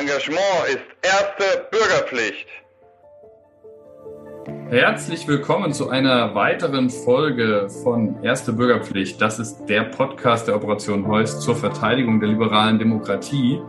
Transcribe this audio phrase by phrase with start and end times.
[0.00, 2.48] Engagement ist erste Bürgerpflicht.
[4.68, 9.20] Herzlich willkommen zu einer weiteren Folge von Erste Bürgerpflicht.
[9.20, 13.60] Das ist der Podcast der Operation Heuss zur Verteidigung der liberalen Demokratie.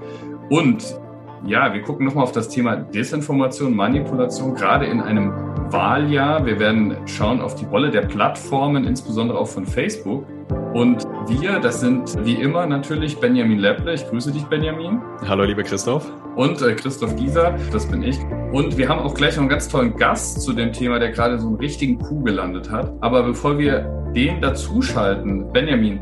[0.49, 0.99] Und
[1.45, 5.31] ja, wir gucken nochmal auf das Thema Desinformation, Manipulation, gerade in einem
[5.71, 6.43] Wahljahr.
[6.45, 10.25] Wir werden schauen auf die Rolle der Plattformen, insbesondere auch von Facebook.
[10.73, 13.93] Und wir, das sind wie immer natürlich Benjamin Lepple.
[13.93, 15.01] Ich grüße dich, Benjamin.
[15.27, 16.05] Hallo, lieber Christoph.
[16.35, 18.19] Und äh, Christoph Gieser, das bin ich.
[18.51, 21.39] Und wir haben auch gleich noch einen ganz tollen Gast zu dem Thema, der gerade
[21.39, 22.93] so einen richtigen Coup gelandet hat.
[23.01, 25.99] Aber bevor wir den dazuschalten, Benjamin,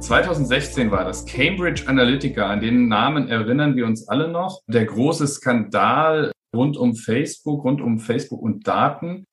[0.00, 4.60] 2016 war das Cambridge Analytica, an den Namen erinnern wir uns alle noch.
[4.66, 9.24] Der große Skandal rund um Facebook, rund um Facebook und Daten.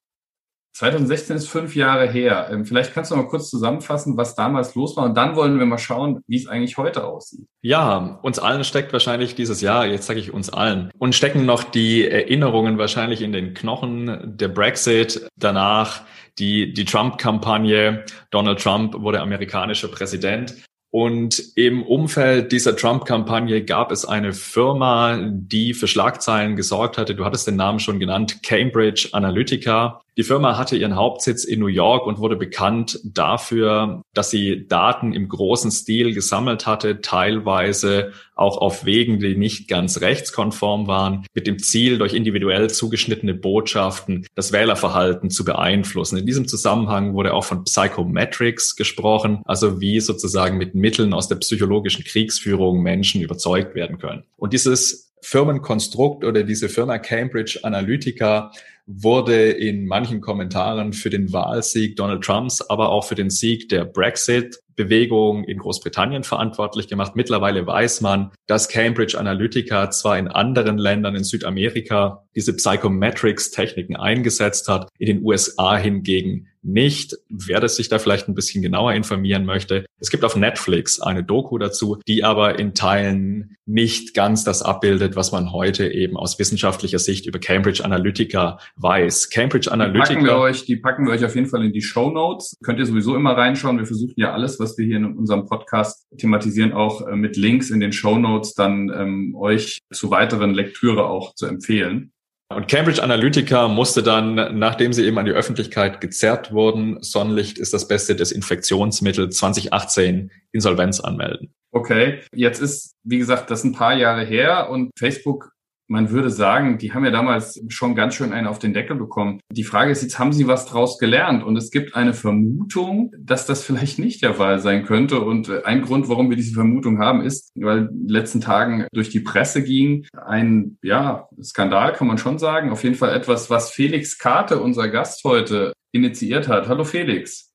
[0.73, 2.49] 2016 ist fünf Jahre her.
[2.51, 5.05] Ähm, vielleicht kannst du mal kurz zusammenfassen, was damals los war.
[5.05, 7.45] Und dann wollen wir mal schauen, wie es eigentlich heute aussieht.
[7.61, 11.63] Ja, uns allen steckt wahrscheinlich dieses Jahr, jetzt sage ich uns allen, und stecken noch
[11.63, 14.37] die Erinnerungen wahrscheinlich in den Knochen.
[14.37, 16.01] Der Brexit, danach
[16.37, 18.05] die, die Trump-Kampagne.
[18.31, 20.55] Donald Trump wurde amerikanischer Präsident.
[20.91, 27.13] Und im Umfeld dieser Trump-Kampagne gab es eine Firma, die für Schlagzeilen gesorgt hatte.
[27.13, 30.01] Du hattest den Namen schon genannt, Cambridge Analytica.
[30.19, 35.13] Die Firma hatte ihren Hauptsitz in New York und wurde bekannt dafür, dass sie Daten
[35.13, 41.47] im großen Stil gesammelt hatte, teilweise auch auf Wegen, die nicht ganz rechtskonform waren, mit
[41.47, 46.17] dem Ziel, durch individuell zugeschnittene Botschaften das Wählerverhalten zu beeinflussen.
[46.17, 51.37] In diesem Zusammenhang wurde auch von Psychometrics gesprochen, also wie sozusagen mit Mitteln aus der
[51.37, 54.25] psychologischen Kriegsführung Menschen überzeugt werden können.
[54.35, 58.51] Und dieses Firmenkonstrukt oder diese Firma Cambridge Analytica
[58.91, 63.85] wurde in manchen Kommentaren für den Wahlsieg Donald Trumps, aber auch für den Sieg der
[63.85, 67.15] Brexit-Bewegung in Großbritannien verantwortlich gemacht.
[67.15, 74.67] Mittlerweile weiß man, dass Cambridge Analytica zwar in anderen Ländern in Südamerika diese Psychometrics-Techniken eingesetzt
[74.67, 77.15] hat, in den USA hingegen nicht.
[77.29, 81.23] Wer das sich da vielleicht ein bisschen genauer informieren möchte, es gibt auf Netflix eine
[81.23, 86.39] Doku dazu, die aber in Teilen nicht ganz das abbildet, was man heute eben aus
[86.39, 89.29] wissenschaftlicher Sicht über Cambridge Analytica weiß.
[89.29, 90.07] Cambridge Analytica.
[90.07, 92.57] Die packen wir euch, die packen wir euch auf jeden Fall in die Show Notes.
[92.63, 93.77] Könnt ihr sowieso immer reinschauen.
[93.77, 97.69] Wir versuchen ja alles, was wir hier in unserem Podcast thematisieren, auch äh, mit Links
[97.69, 102.11] in den Show Notes dann ähm, euch zu weiteren Lektüre auch zu empfehlen.
[102.51, 107.73] Und Cambridge Analytica musste dann, nachdem sie eben an die Öffentlichkeit gezerrt wurden, Sonnenlicht ist
[107.75, 111.53] das beste Desinfektionsmittel 2018 Insolvenz anmelden.
[111.71, 115.51] Okay, jetzt ist, wie gesagt, das ein paar Jahre her und Facebook
[115.89, 119.41] man würde sagen, die haben ja damals schon ganz schön einen auf den Deckel bekommen.
[119.51, 121.43] Die Frage ist jetzt, haben sie was draus gelernt?
[121.43, 125.19] Und es gibt eine Vermutung, dass das vielleicht nicht der Fall sein könnte.
[125.21, 129.09] Und ein Grund, warum wir diese Vermutung haben, ist, weil in den letzten Tagen durch
[129.09, 132.69] die Presse ging, ein, ja, Skandal kann man schon sagen.
[132.69, 136.67] Auf jeden Fall etwas, was Felix Karte, unser Gast heute, initiiert hat.
[136.67, 137.48] Hallo Felix.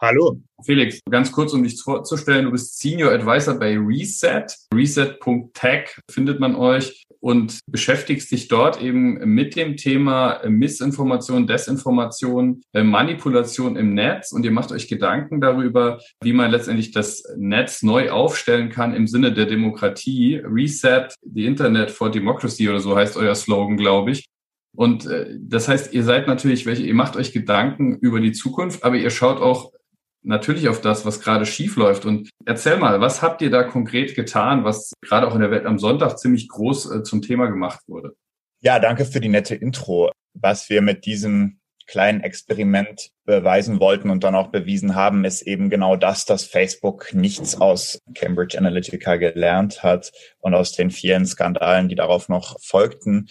[0.00, 0.40] Hallo.
[0.64, 4.46] Felix, ganz kurz, um dich vorzustellen, du bist Senior Advisor bei Reset.
[4.72, 12.84] Reset.tech findet man euch und beschäftigst dich dort eben mit dem Thema Missinformation, Desinformation, äh,
[12.84, 18.12] Manipulation im Netz und ihr macht euch Gedanken darüber, wie man letztendlich das Netz neu
[18.12, 20.36] aufstellen kann im Sinne der Demokratie.
[20.44, 24.26] Reset the Internet for Democracy oder so heißt euer Slogan, glaube ich.
[24.76, 28.84] Und äh, das heißt, ihr seid natürlich welche, ihr macht euch Gedanken über die Zukunft,
[28.84, 29.72] aber ihr schaut auch
[30.22, 32.04] natürlich auf das, was gerade schief läuft.
[32.04, 35.66] Und erzähl mal, was habt ihr da konkret getan, was gerade auch in der Welt
[35.66, 38.14] am Sonntag ziemlich groß äh, zum Thema gemacht wurde?
[38.60, 40.10] Ja, danke für die nette Intro.
[40.34, 45.70] Was wir mit diesem kleinen Experiment beweisen wollten und dann auch bewiesen haben, ist eben
[45.70, 51.88] genau das, dass Facebook nichts aus Cambridge Analytica gelernt hat und aus den vielen Skandalen,
[51.88, 53.28] die darauf noch folgten.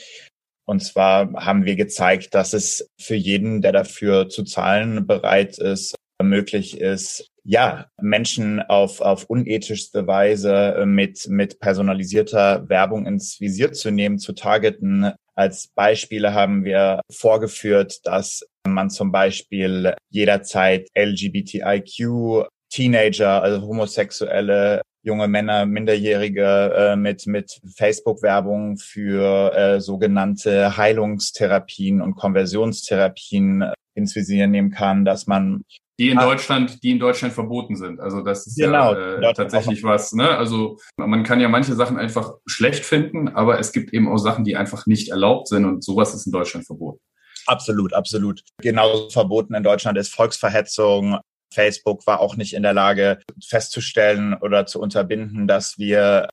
[0.66, 5.96] Und zwar haben wir gezeigt, dass es für jeden, der dafür zu zahlen bereit ist,
[6.24, 13.72] möglich ist, ja, Menschen auf, auf unethischste Weise äh, mit, mit personalisierter Werbung ins Visier
[13.72, 15.14] zu nehmen, zu targeten.
[15.34, 25.30] Als Beispiele haben wir vorgeführt, dass man zum Beispiel jederzeit LGBTIQ Teenager, also homosexuelle junge
[25.30, 34.72] Männer, Minderjährige äh, mit, mit Facebook-Werbung für äh, sogenannte Heilungstherapien und Konversionstherapien ins Visier nehmen
[34.72, 35.64] kann, dass man
[36.00, 36.26] die in ah.
[36.26, 38.00] Deutschland, die in Deutschland verboten sind.
[38.00, 40.14] Also das ist genau, ja äh, tatsächlich was.
[40.14, 40.30] Ne?
[40.30, 44.44] Also man kann ja manche Sachen einfach schlecht finden, aber es gibt eben auch Sachen,
[44.44, 47.00] die einfach nicht erlaubt sind und sowas ist in Deutschland verboten.
[47.48, 48.42] Absolut, absolut.
[48.62, 51.20] Genauso verboten in Deutschland ist Volksverhetzung.
[51.54, 56.28] Facebook war auch nicht in der Lage festzustellen oder zu unterbinden, dass wir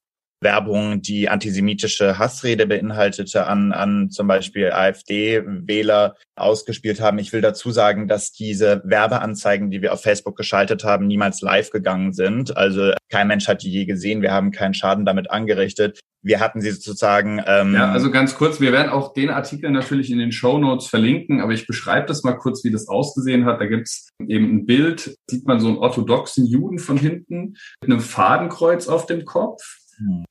[0.45, 7.19] Werbung, die antisemitische Hassrede beinhaltete, an, an zum Beispiel AfD-Wähler ausgespielt haben.
[7.19, 11.71] Ich will dazu sagen, dass diese Werbeanzeigen, die wir auf Facebook geschaltet haben, niemals live
[11.71, 12.57] gegangen sind.
[12.57, 14.23] Also kein Mensch hat die je gesehen.
[14.23, 16.01] Wir haben keinen Schaden damit angerichtet.
[16.23, 17.43] Wir hatten sie sozusagen.
[17.47, 20.87] Ähm ja, also ganz kurz, wir werden auch den Artikel natürlich in den Show Notes
[20.87, 23.61] verlinken, aber ich beschreibe das mal kurz, wie das ausgesehen hat.
[23.61, 28.01] Da gibt's eben ein Bild, sieht man so einen orthodoxen Juden von hinten mit einem
[28.01, 29.63] Fadenkreuz auf dem Kopf.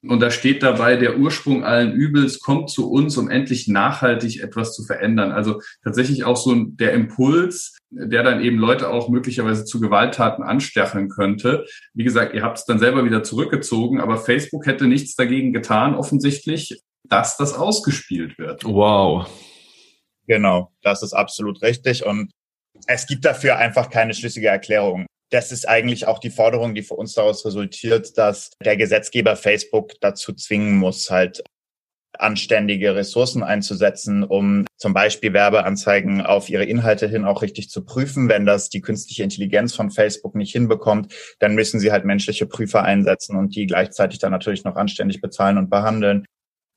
[0.02, 4.76] Und da steht dabei, der Ursprung allen Übels kommt zu uns, um endlich nachhaltig etwas
[4.76, 5.32] zu verändern.
[5.32, 11.10] Also tatsächlich auch so der Impuls, der dann eben Leute auch möglicherweise zu Gewalttaten anstacheln
[11.10, 11.66] könnte.
[11.94, 15.96] Wie gesagt, ihr habt es dann selber wieder zurückgezogen, aber Facebook hätte nichts dagegen getan,
[15.96, 18.64] offensichtlich, dass das ausgespielt wird.
[18.64, 19.30] Wow.
[20.28, 22.06] Genau, das ist absolut richtig.
[22.06, 22.32] Und
[22.88, 26.94] es gibt dafür einfach keine schlüssige Erklärung das ist eigentlich auch die Forderung, die für
[26.94, 31.44] uns daraus resultiert, dass der Gesetzgeber Facebook dazu zwingen muss, halt
[32.20, 38.30] anständige Ressourcen einzusetzen, um zum Beispiel Werbeanzeigen auf ihre Inhalte hin auch richtig zu prüfen.
[38.30, 42.84] Wenn das die künstliche Intelligenz von Facebook nicht hinbekommt, dann müssen sie halt menschliche Prüfer
[42.84, 46.26] einsetzen und die gleichzeitig dann natürlich noch anständig bezahlen und behandeln.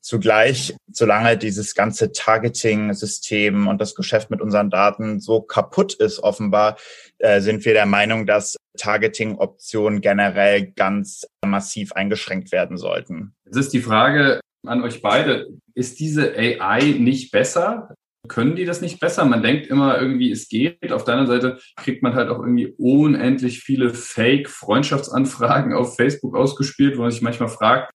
[0.07, 6.77] Zugleich, solange dieses ganze Targeting-System und das Geschäft mit unseren Daten so kaputt ist, offenbar,
[7.17, 13.35] äh, sind wir der Meinung, dass Targeting-Optionen generell ganz massiv eingeschränkt werden sollten.
[13.47, 17.93] Jetzt ist die Frage an euch beide, ist diese AI nicht besser?
[18.29, 19.25] Können die das nicht besser?
[19.25, 20.93] Man denkt immer irgendwie, es geht.
[20.93, 27.01] Auf deiner Seite kriegt man halt auch irgendwie unendlich viele Fake-Freundschaftsanfragen auf Facebook ausgespielt, wo
[27.01, 27.91] man sich manchmal fragt,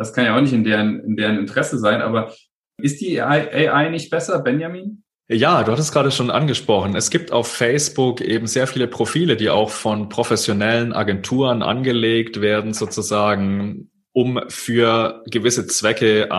[0.00, 2.32] das kann ja auch nicht in deren, in deren Interesse sein, aber
[2.80, 5.04] ist die AI, nicht besser, Benjamin?
[5.28, 6.96] Ja, du hattest gerade schon angesprochen.
[6.96, 12.72] Es gibt auf Facebook eben sehr viele Profile, die auch von professionellen Agenturen angelegt werden,
[12.72, 16.30] sozusagen, um für gewisse Zwecke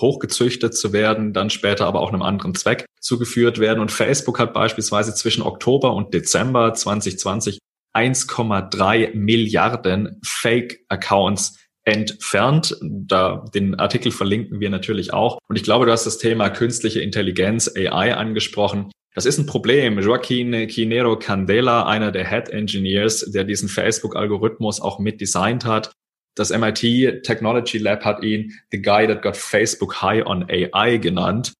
[0.00, 3.80] hochgezüchtet zu werden, dann später aber auch einem anderen Zweck zugeführt werden.
[3.80, 7.58] Und Facebook hat beispielsweise zwischen Oktober und Dezember 2020
[7.94, 12.76] 1,3 Milliarden Fake-Accounts entfernt.
[12.82, 15.38] Da, den Artikel verlinken wir natürlich auch.
[15.48, 18.90] Und ich glaube, du hast das Thema künstliche Intelligenz, AI angesprochen.
[19.14, 19.98] Das ist ein Problem.
[20.00, 25.92] Joaquin Quinero Candela, einer der Head Engineers, der diesen Facebook-Algorithmus auch mit designt hat.
[26.34, 31.52] Das MIT Technology Lab hat ihn The Guy That Got Facebook High on AI genannt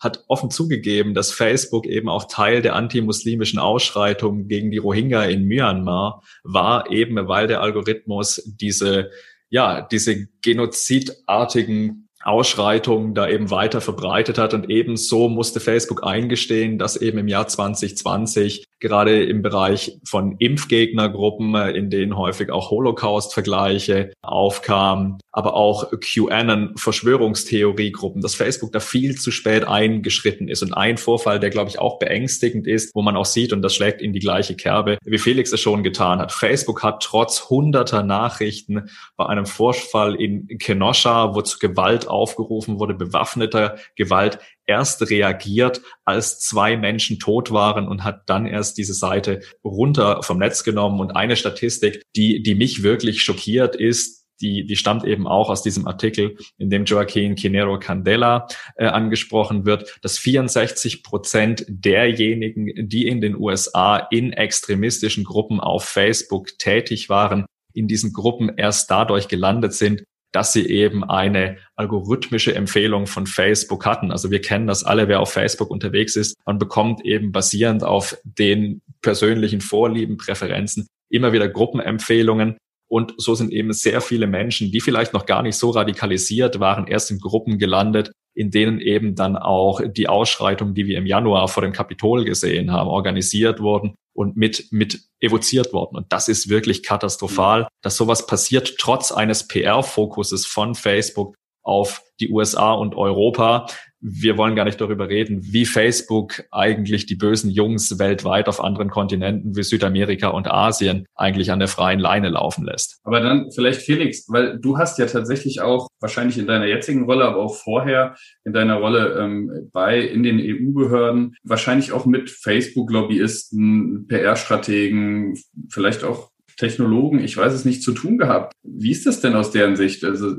[0.00, 5.44] hat offen zugegeben, dass Facebook eben auch Teil der antimuslimischen Ausschreitungen gegen die Rohingya in
[5.44, 9.10] Myanmar war, eben weil der Algorithmus diese
[9.50, 14.54] ja, diese genozidartigen Ausschreitungen da eben weiter verbreitet hat.
[14.54, 21.54] Und ebenso musste Facebook eingestehen, dass eben im Jahr 2020 gerade im Bereich von Impfgegnergruppen,
[21.54, 29.30] äh, in denen häufig auch Holocaust-Vergleiche aufkamen, aber auch QAnon-Verschwörungstheoriegruppen, dass Facebook da viel zu
[29.30, 30.62] spät eingeschritten ist.
[30.62, 33.74] Und ein Vorfall, der, glaube ich, auch beängstigend ist, wo man auch sieht, und das
[33.74, 36.32] schlägt in die gleiche Kerbe, wie Felix es schon getan hat.
[36.32, 42.94] Facebook hat trotz hunderter Nachrichten bei einem Vorfall in Kenosha, wo zu Gewalt aufgerufen wurde,
[42.94, 49.40] bewaffneter Gewalt, erst reagiert, als zwei Menschen tot waren und hat dann erst diese Seite
[49.64, 51.00] runter vom Netz genommen.
[51.00, 55.62] Und eine Statistik, die, die mich wirklich schockiert ist, die, die stammt eben auch aus
[55.62, 63.06] diesem Artikel, in dem Joaquin Quinero Candela äh, angesprochen wird, dass 64 Prozent derjenigen, die
[63.06, 69.28] in den USA in extremistischen Gruppen auf Facebook tätig waren, in diesen Gruppen erst dadurch
[69.28, 74.12] gelandet sind, dass sie eben eine algorithmische Empfehlung von Facebook hatten.
[74.12, 76.36] Also wir kennen das alle, wer auf Facebook unterwegs ist.
[76.46, 82.56] Man bekommt eben basierend auf den persönlichen Vorlieben, Präferenzen immer wieder Gruppenempfehlungen.
[82.88, 86.86] Und so sind eben sehr viele Menschen, die vielleicht noch gar nicht so radikalisiert waren,
[86.86, 91.48] erst in Gruppen gelandet, in denen eben dann auch die Ausschreitungen, die wir im Januar
[91.48, 95.96] vor dem Kapitol gesehen haben, organisiert wurden und mit, mit evoziert worden.
[95.96, 102.30] Und das ist wirklich katastrophal, dass sowas passiert, trotz eines PR-Fokuses von Facebook auf die
[102.30, 103.66] USA und Europa
[104.00, 108.88] wir wollen gar nicht darüber reden, wie Facebook eigentlich die bösen Jungs weltweit auf anderen
[108.88, 113.00] Kontinenten wie Südamerika und Asien eigentlich an der freien Leine laufen lässt.
[113.04, 117.24] Aber dann vielleicht Felix, weil du hast ja tatsächlich auch wahrscheinlich in deiner jetzigen Rolle,
[117.24, 124.06] aber auch vorher in deiner Rolle ähm, bei in den EU-Behörden wahrscheinlich auch mit Facebook-Lobbyisten,
[124.08, 125.34] PR-Strategen,
[125.68, 126.29] vielleicht auch
[126.60, 128.52] Technologen, ich weiß es nicht, zu tun gehabt.
[128.62, 130.04] Wie ist das denn aus deren Sicht?
[130.04, 130.34] Also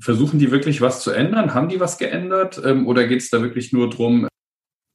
[0.00, 1.54] versuchen die wirklich was zu ändern?
[1.54, 2.60] Haben die was geändert?
[2.64, 4.26] Ähm, oder geht es da wirklich nur drum,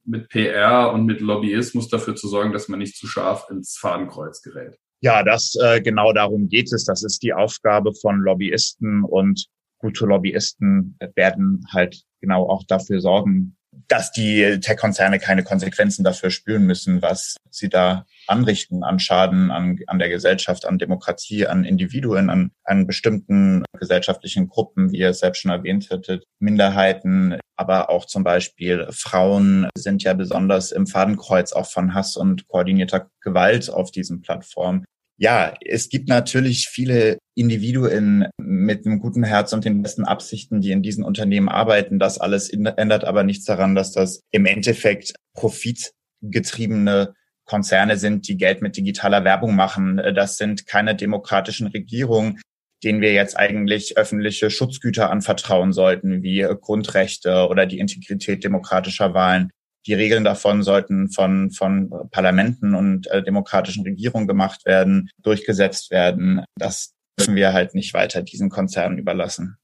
[0.04, 4.42] mit PR und mit Lobbyismus dafür zu sorgen, dass man nicht zu scharf ins Fadenkreuz
[4.42, 4.76] gerät?
[5.00, 6.84] Ja, das äh, genau darum geht es.
[6.84, 9.46] Das ist die Aufgabe von Lobbyisten und
[9.78, 13.56] gute Lobbyisten werden halt genau auch dafür sorgen,
[13.88, 19.78] dass die Tech-Konzerne keine Konsequenzen dafür spüren müssen, was sie da anrichten an Schaden an,
[19.86, 25.20] an der Gesellschaft, an Demokratie, an Individuen, an, an bestimmten gesellschaftlichen Gruppen, wie ihr es
[25.20, 31.52] selbst schon erwähnt hättet, Minderheiten, aber auch zum Beispiel Frauen sind ja besonders im Fadenkreuz
[31.52, 34.84] auch von Hass und koordinierter Gewalt auf diesen Plattformen.
[35.18, 40.72] Ja, es gibt natürlich viele Individuen mit einem guten Herz und den besten Absichten, die
[40.72, 41.98] in diesen Unternehmen arbeiten.
[42.00, 47.14] Das alles ändert aber nichts daran, dass das im Endeffekt profitgetriebene
[47.52, 50.00] Konzerne sind, die Geld mit digitaler Werbung machen.
[50.14, 52.40] Das sind keine demokratischen Regierungen,
[52.82, 59.50] denen wir jetzt eigentlich öffentliche Schutzgüter anvertrauen sollten, wie Grundrechte oder die Integrität demokratischer Wahlen.
[59.86, 66.46] Die Regeln davon sollten von, von Parlamenten und äh, demokratischen Regierungen gemacht werden, durchgesetzt werden.
[66.56, 69.58] Das dürfen wir halt nicht weiter diesen Konzernen überlassen.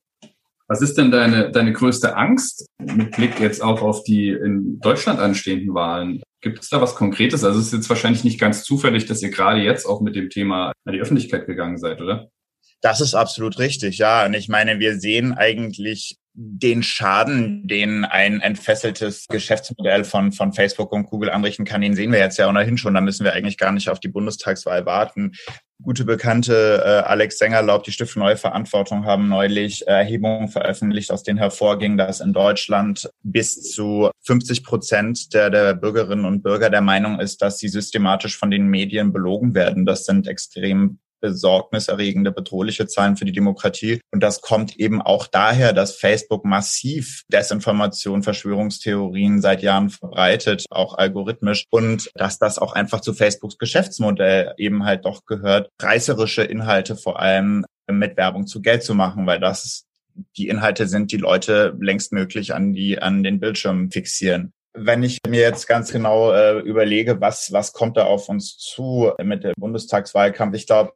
[0.68, 5.18] Was ist denn deine, deine größte Angst mit Blick jetzt auch auf die in Deutschland
[5.18, 6.22] anstehenden Wahlen?
[6.42, 7.42] Gibt es da was Konkretes?
[7.42, 10.28] Also es ist jetzt wahrscheinlich nicht ganz zufällig, dass ihr gerade jetzt auch mit dem
[10.28, 12.28] Thema an die Öffentlichkeit gegangen seid, oder?
[12.82, 14.26] Das ist absolut richtig, ja.
[14.26, 20.92] Und ich meine, wir sehen eigentlich den Schaden, den ein entfesseltes Geschäftsmodell von, von Facebook
[20.92, 22.94] und Google anrichten kann, den sehen wir jetzt ja ohnehin schon.
[22.94, 25.32] Da müssen wir eigentlich gar nicht auf die Bundestagswahl warten.
[25.80, 31.38] Gute Bekannte äh, Alex Sengerlaub, die Stiftung Neue Verantwortung, haben neulich Erhebungen veröffentlicht, aus denen
[31.38, 37.20] hervorging, dass in Deutschland bis zu 50 Prozent der, der Bürgerinnen und Bürger der Meinung
[37.20, 39.86] ist, dass sie systematisch von den Medien belogen werden.
[39.86, 44.00] Das sind extrem besorgniserregende, bedrohliche Zahlen für die Demokratie.
[44.12, 50.94] Und das kommt eben auch daher, dass Facebook massiv Desinformation, Verschwörungstheorien seit Jahren verbreitet, auch
[50.94, 51.64] algorithmisch.
[51.70, 57.20] Und dass das auch einfach zu Facebooks Geschäftsmodell eben halt doch gehört, reißerische Inhalte vor
[57.20, 59.84] allem mit Werbung zu Geld zu machen, weil das
[60.36, 65.18] die Inhalte sind, die Leute längst möglich an die, an den Bildschirm fixieren wenn ich
[65.26, 69.54] mir jetzt ganz genau äh, überlege, was, was kommt da auf uns zu mit dem
[69.58, 70.92] Bundestagswahlkampf, ich glaube,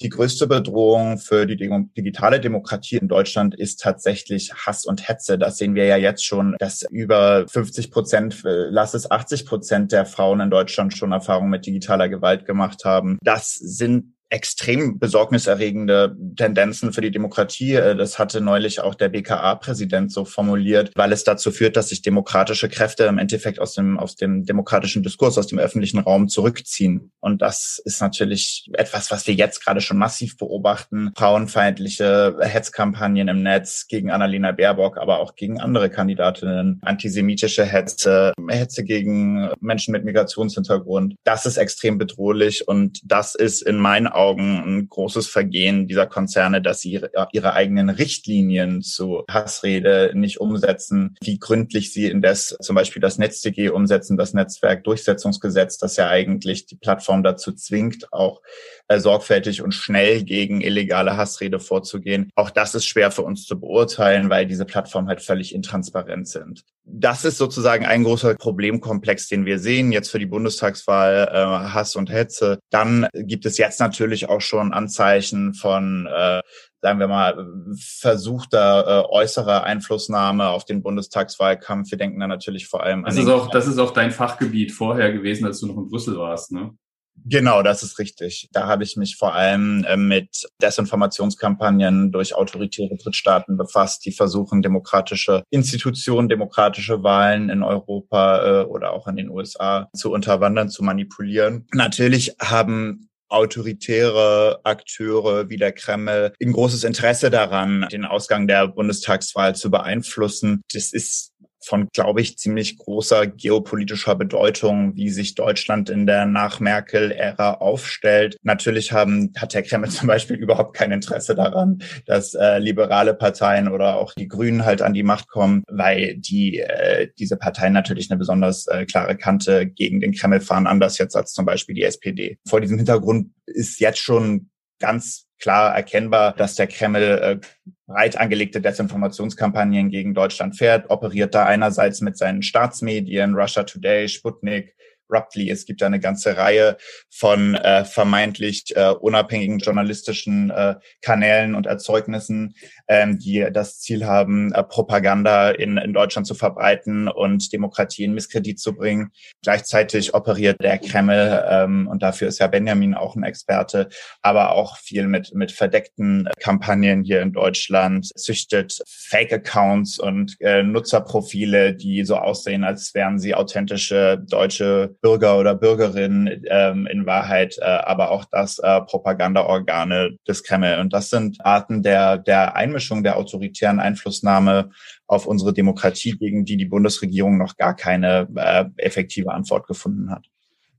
[0.00, 5.38] die größte Bedrohung für die digitale Demokratie in Deutschland ist tatsächlich Hass und Hetze.
[5.38, 9.92] Das sehen wir ja jetzt schon, dass über 50 Prozent, äh, lass es 80 Prozent
[9.92, 13.18] der Frauen in Deutschland schon Erfahrung mit digitaler Gewalt gemacht haben.
[13.22, 17.74] Das sind extrem besorgniserregende Tendenzen für die Demokratie.
[17.74, 22.02] Äh, das hatte neulich auch der BKA-Präsident so formuliert, weil es dazu führt, dass sich
[22.02, 27.12] demokratische Kräfte im Endeffekt aus dem, aus dem demokratischen Diskurs, aus dem öffentlichen Raum zurückziehen.
[27.20, 31.12] Und das ist natürlich etwas, was wir jetzt gerade schon massiv beobachten.
[31.16, 38.84] Frauenfeindliche Hetzkampagnen im Netz gegen Annalena Baerbock, aber auch gegen andere Kandidatinnen, antisemitische Hetze, Hetze
[38.84, 41.14] gegen Menschen mit Migrationshintergrund.
[41.24, 46.62] Das ist extrem bedrohlich und das ist in meinen Augen ein großes Vergehen dieser Konzerne,
[46.62, 52.76] dass sie ihre, ihre eigenen Richtlinien zu Hassrede nicht umsetzen, wie gründlich sie indes zum
[52.76, 58.40] Beispiel das NetzDG umsetzen, das Netzwerkdurchsetzungsgesetz, das ja eigentlich die Plattform dazu zwingt, auch
[58.88, 62.30] äh, sorgfältig und schnell gegen illegale Hassrede vorzugehen.
[62.34, 66.64] Auch das ist schwer für uns zu beurteilen, weil diese Plattformen halt völlig intransparent sind.
[66.84, 71.96] Das ist sozusagen ein großer Problemkomplex, den wir sehen jetzt für die Bundestagswahl, äh, Hass
[71.96, 72.58] und Hetze.
[72.70, 76.42] Dann gibt es jetzt natürlich auch schon Anzeichen von äh,
[76.84, 77.46] sagen wir mal,
[77.78, 81.90] versuchter äh, äußerer Einflussnahme auf den Bundestagswahlkampf.
[81.90, 83.22] Wir denken da natürlich vor allem das an.
[83.22, 86.52] Ist auch, das ist auch dein Fachgebiet vorher gewesen, als du noch in Brüssel warst,
[86.52, 86.76] ne?
[87.24, 88.48] Genau, das ist richtig.
[88.52, 94.60] Da habe ich mich vor allem äh, mit Desinformationskampagnen durch autoritäre Drittstaaten befasst, die versuchen,
[94.60, 100.84] demokratische Institutionen, demokratische Wahlen in Europa äh, oder auch in den USA zu unterwandern, zu
[100.84, 101.66] manipulieren.
[101.72, 109.56] Natürlich haben autoritäre Akteure wie der Kreml ein großes Interesse daran, den Ausgang der Bundestagswahl
[109.56, 110.62] zu beeinflussen.
[110.72, 111.32] Das ist
[111.64, 118.36] von, glaube ich, ziemlich großer geopolitischer Bedeutung, wie sich Deutschland in der Nach-Merkel-Ära aufstellt.
[118.42, 123.68] Natürlich haben, hat der Kreml zum Beispiel überhaupt kein Interesse daran, dass äh, liberale Parteien
[123.68, 128.10] oder auch die Grünen halt an die Macht kommen, weil die äh, diese Parteien natürlich
[128.10, 131.84] eine besonders äh, klare Kante gegen den Kreml fahren, anders jetzt als zum Beispiel die
[131.84, 132.38] SPD.
[132.46, 137.38] Vor diesem Hintergrund ist jetzt schon ganz klar erkennbar, dass der Kreml äh,
[137.86, 144.74] breit angelegte Desinformationskampagnen gegen Deutschland fährt, operiert da einerseits mit seinen Staatsmedien, Russia Today, Sputnik,
[145.10, 145.50] Ruptly.
[145.50, 146.76] Es gibt eine ganze Reihe
[147.10, 152.54] von äh, vermeintlich äh, unabhängigen journalistischen äh, Kanälen und Erzeugnissen,
[152.88, 158.14] ähm, die das Ziel haben, äh, Propaganda in, in Deutschland zu verbreiten und Demokratie in
[158.14, 159.10] Misskredit zu bringen.
[159.42, 163.88] Gleichzeitig operiert der Kreml, ähm, und dafür ist ja Benjamin auch ein Experte,
[164.22, 171.74] aber auch viel mit, mit verdeckten Kampagnen hier in Deutschland, züchtet Fake-Accounts und äh, Nutzerprofile,
[171.74, 177.64] die so aussehen, als wären sie authentische deutsche Bürger oder Bürgerinnen, ähm, in Wahrheit äh,
[177.64, 180.78] aber auch das äh, Propagandaorgane des Kreml.
[180.80, 184.70] Und das sind Arten der, der Einmischung, der autoritären Einflussnahme
[185.06, 190.26] auf unsere Demokratie, gegen die die Bundesregierung noch gar keine äh, effektive Antwort gefunden hat.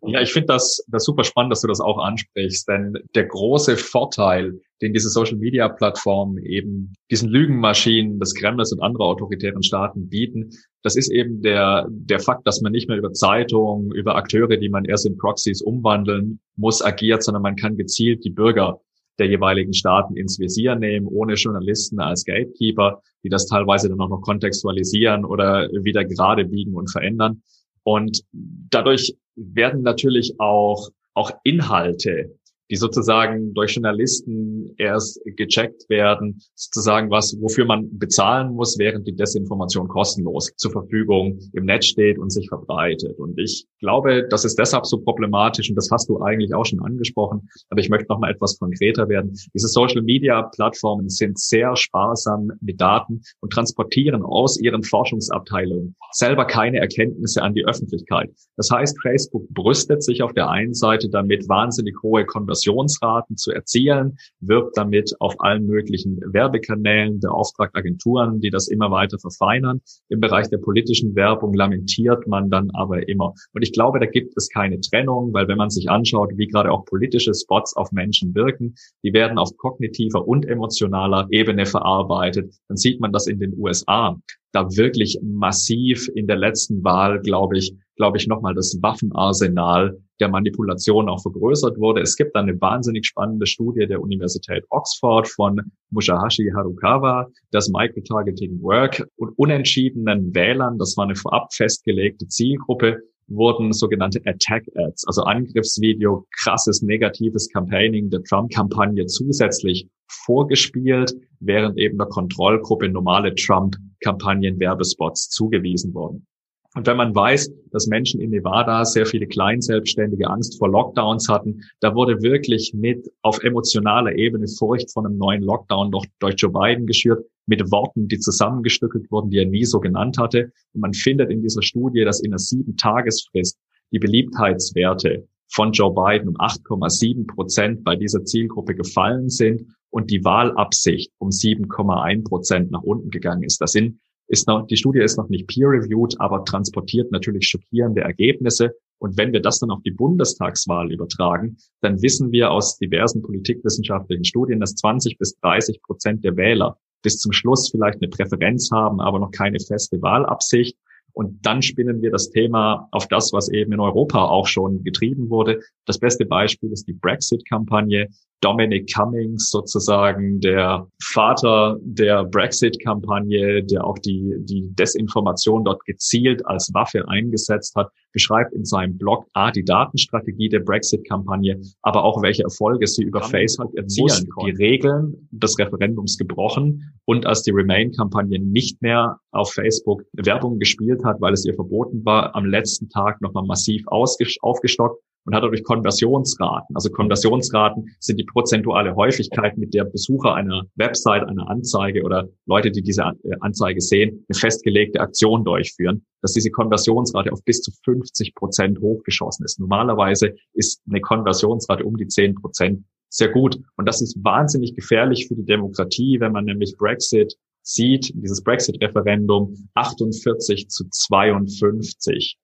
[0.08, 3.76] Ja, ich finde das, das super spannend, dass du das auch ansprichst, denn der große
[3.76, 10.08] Vorteil, den diese Social Media Plattformen eben diesen Lügenmaschinen des Kremls und anderer autoritären Staaten
[10.08, 10.52] bieten,
[10.84, 14.70] das ist eben der, der Fakt, dass man nicht mehr über Zeitungen, über Akteure, die
[14.70, 18.80] man erst in Proxys umwandeln muss, agiert, sondern man kann gezielt die Bürger
[19.20, 24.10] der jeweiligen Staaten ins Visier nehmen, ohne Journalisten als Gatekeeper, die das teilweise dann auch
[24.10, 27.42] noch kontextualisieren oder wieder gerade biegen und verändern.
[27.84, 32.36] Und dadurch werden natürlich auch, auch Inhalte
[32.70, 39.16] die sozusagen durch Journalisten erst gecheckt werden, sozusagen was, wofür man bezahlen muss, während die
[39.16, 43.18] Desinformation kostenlos zur Verfügung im Netz steht und sich verbreitet.
[43.20, 46.82] Und ich glaube, das ist deshalb so problematisch und das hast du eigentlich auch schon
[46.82, 49.38] angesprochen, aber ich möchte noch mal etwas konkreter werden.
[49.54, 56.46] Diese Social Media Plattformen sind sehr sparsam mit Daten und transportieren aus ihren Forschungsabteilungen selber
[56.46, 58.32] keine Erkenntnisse an die Öffentlichkeit.
[58.58, 63.52] Das heißt, Facebook brüstet sich auf der einen Seite damit wahnsinnig hohe Konversationen Konversionsraten zu
[63.52, 69.82] erzielen, wirbt damit auf allen möglichen Werbekanälen, beauftragt Agenturen, die das immer weiter verfeinern.
[70.10, 73.34] Im Bereich der politischen Werbung lamentiert man dann aber immer.
[73.54, 76.72] Und ich glaube, da gibt es keine Trennung, weil wenn man sich anschaut, wie gerade
[76.72, 82.78] auch politische Spots auf Menschen wirken, die werden auf kognitiver und emotionaler Ebene verarbeitet, dann
[82.78, 84.18] sieht man das in den USA
[84.52, 90.30] da wirklich massiv in der letzten Wahl, glaube ich, glaube ich, nochmal das Waffenarsenal der
[90.30, 92.02] Manipulation auch vergrößert wurde.
[92.02, 99.06] Es gibt eine wahnsinnig spannende Studie der Universität Oxford von Mushahashi Harukawa, das Microtargeting Work
[99.18, 106.26] und unentschiedenen Wählern, das war eine vorab festgelegte Zielgruppe, wurden sogenannte Attack Ads, also Angriffsvideo,
[106.42, 116.28] krasses negatives Campaigning der Trump-Kampagne zusätzlich vorgespielt, während eben der Kontrollgruppe normale Trump-Kampagnen-Werbespots zugewiesen wurden.
[116.76, 121.62] Und wenn man weiß, dass Menschen in Nevada sehr viele Kleinselbstständige Angst vor Lockdowns hatten,
[121.80, 126.86] da wurde wirklich mit auf emotionaler Ebene Furcht von einem neuen Lockdown durch, Joe Biden
[126.86, 130.52] geschürt, mit Worten, die zusammengestückelt wurden, die er nie so genannt hatte.
[130.74, 133.58] Und man findet in dieser Studie, dass in einer sieben Tagesfrist
[133.92, 140.26] die Beliebtheitswerte von Joe Biden um 8,7 Prozent bei dieser Zielgruppe gefallen sind und die
[140.26, 143.62] Wahlabsicht um 7,1 Prozent nach unten gegangen ist.
[143.62, 148.72] Das sind ist noch, die Studie ist noch nicht peer-reviewed, aber transportiert natürlich schockierende Ergebnisse.
[148.98, 154.24] Und wenn wir das dann auf die Bundestagswahl übertragen, dann wissen wir aus diversen politikwissenschaftlichen
[154.24, 159.00] Studien, dass 20 bis 30 Prozent der Wähler bis zum Schluss vielleicht eine Präferenz haben,
[159.00, 160.76] aber noch keine feste Wahlabsicht.
[161.14, 165.30] Und dann spinnen wir das Thema auf das, was eben in Europa auch schon getrieben
[165.30, 165.62] wurde.
[165.86, 168.10] Das beste Beispiel ist die Brexit-Kampagne.
[168.46, 176.72] Dominic Cummings sozusagen der Vater der Brexit-Kampagne, der auch die, die Desinformation dort gezielt als
[176.72, 182.44] Waffe eingesetzt hat, beschreibt in seinem Blog A, die Datenstrategie der Brexit-Kampagne, aber auch welche
[182.44, 184.56] Erfolge sie über Facebook erzielen konnten.
[184.56, 191.04] Die Regeln des Referendums gebrochen und als die Remain-Kampagne nicht mehr auf Facebook Werbung gespielt
[191.04, 195.64] hat, weil es ihr verboten war, am letzten Tag nochmal massiv aufgestockt und hat dadurch
[195.64, 196.76] Konversionsraten.
[196.76, 202.72] Also Konversionsraten sind die prozentuale Häufigkeit, mit der Besucher einer Website, einer Anzeige oder Leute,
[202.72, 207.72] die diese äh, Anzeige sehen, eine festgelegte Aktion durchführen, dass diese Konversionsrate auf bis zu
[207.84, 209.60] 50 Prozent hochgeschossen ist.
[209.60, 213.58] Normalerweise ist eine Konversionsrate um die 10 Prozent sehr gut.
[213.78, 219.70] Und das ist wahnsinnig gefährlich für die Demokratie, wenn man nämlich Brexit sieht, dieses Brexit-Referendum
[219.74, 222.38] 48 zu 52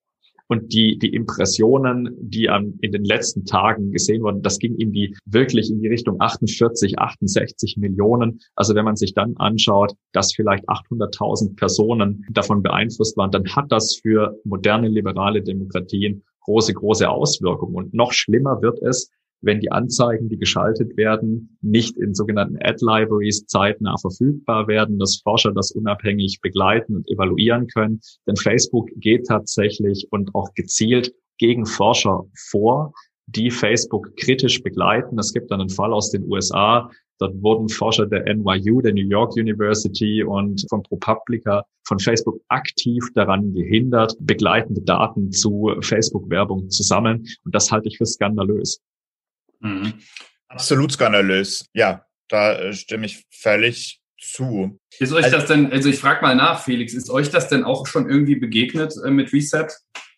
[0.51, 4.91] und die, die Impressionen, die an, in den letzten Tagen gesehen wurden, das ging in
[4.91, 8.41] die, wirklich in die Richtung 48, 68 Millionen.
[8.53, 13.71] Also wenn man sich dann anschaut, dass vielleicht 800.000 Personen davon beeinflusst waren, dann hat
[13.71, 17.75] das für moderne liberale Demokratien große, große Auswirkungen.
[17.75, 19.09] Und noch schlimmer wird es,
[19.41, 25.51] wenn die Anzeigen, die geschaltet werden, nicht in sogenannten Ad-Libraries zeitnah verfügbar werden, dass Forscher
[25.51, 27.99] das unabhängig begleiten und evaluieren können.
[28.27, 32.93] Denn Facebook geht tatsächlich und auch gezielt gegen Forscher vor,
[33.25, 35.17] die Facebook kritisch begleiten.
[35.17, 36.89] Es gibt dann einen Fall aus den USA,
[37.21, 43.05] Dort wurden Forscher der NYU, der New York University und von ProPublica von Facebook aktiv
[43.13, 47.23] daran gehindert, begleitende Daten zu Facebook-Werbung zu sammeln.
[47.45, 48.81] Und das halte ich für skandalös.
[49.61, 49.93] Mhm.
[50.47, 51.65] Absolut skandalös.
[51.73, 54.79] Ja, da äh, stimme ich völlig zu.
[54.99, 57.63] Ist euch also, das denn, also ich frage mal nach, Felix, ist euch das denn
[57.63, 59.67] auch schon irgendwie begegnet äh, mit Reset,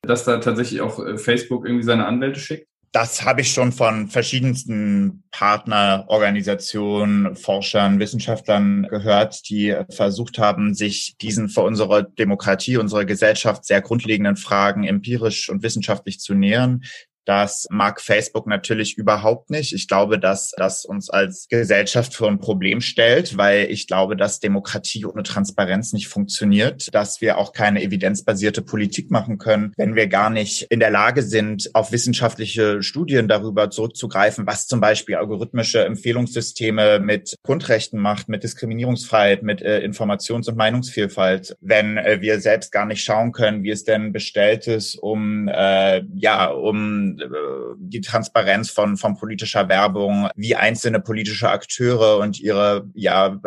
[0.01, 2.67] dass da tatsächlich auch äh, Facebook irgendwie seine Anwälte schickt?
[2.91, 11.49] Das habe ich schon von verschiedensten Partnerorganisationen, Forschern, Wissenschaftlern gehört, die versucht haben, sich diesen
[11.49, 16.84] für unsere Demokratie, unsere Gesellschaft sehr grundlegenden Fragen empirisch und wissenschaftlich zu nähern.
[17.25, 19.73] Das mag Facebook natürlich überhaupt nicht.
[19.73, 24.39] Ich glaube, dass das uns als Gesellschaft vor ein Problem stellt, weil ich glaube, dass
[24.39, 30.07] Demokratie ohne Transparenz nicht funktioniert, dass wir auch keine evidenzbasierte Politik machen können, wenn wir
[30.07, 35.86] gar nicht in der Lage sind, auf wissenschaftliche Studien darüber zurückzugreifen, was zum Beispiel algorithmische
[35.86, 42.71] Empfehlungssysteme mit Grundrechten macht, mit Diskriminierungsfreiheit, mit äh, Informations- und Meinungsvielfalt, wenn äh, wir selbst
[42.71, 48.02] gar nicht schauen können, wie es denn bestellt ist, um äh, ja um äh, die
[48.02, 53.39] Transparenz von, von politischer Werbung, wie einzelne politische Akteure und ihre ja,